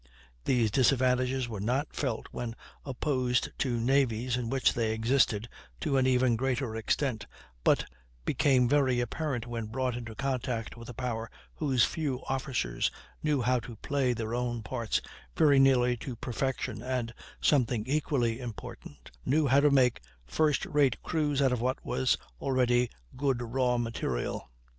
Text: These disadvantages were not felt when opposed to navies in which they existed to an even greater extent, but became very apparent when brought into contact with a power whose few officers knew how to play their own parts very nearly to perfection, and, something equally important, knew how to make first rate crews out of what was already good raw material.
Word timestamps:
These 0.45 0.71
disadvantages 0.71 1.47
were 1.47 1.59
not 1.59 1.93
felt 1.95 2.25
when 2.31 2.55
opposed 2.85 3.51
to 3.59 3.79
navies 3.79 4.35
in 4.35 4.49
which 4.49 4.73
they 4.73 4.93
existed 4.93 5.47
to 5.81 5.95
an 5.97 6.07
even 6.07 6.35
greater 6.35 6.75
extent, 6.75 7.27
but 7.63 7.85
became 8.25 8.67
very 8.67 8.99
apparent 8.99 9.45
when 9.45 9.67
brought 9.67 9.95
into 9.95 10.15
contact 10.15 10.75
with 10.75 10.89
a 10.89 10.95
power 10.95 11.29
whose 11.53 11.85
few 11.85 12.23
officers 12.27 12.89
knew 13.21 13.43
how 13.43 13.59
to 13.59 13.75
play 13.75 14.11
their 14.11 14.33
own 14.33 14.63
parts 14.63 15.01
very 15.37 15.59
nearly 15.59 15.95
to 15.97 16.15
perfection, 16.15 16.81
and, 16.81 17.13
something 17.39 17.85
equally 17.85 18.39
important, 18.39 19.11
knew 19.23 19.45
how 19.45 19.59
to 19.59 19.69
make 19.69 20.01
first 20.25 20.65
rate 20.65 20.99
crews 21.03 21.43
out 21.43 21.51
of 21.51 21.61
what 21.61 21.85
was 21.85 22.17
already 22.39 22.89
good 23.15 23.39
raw 23.39 23.77
material. 23.77 24.49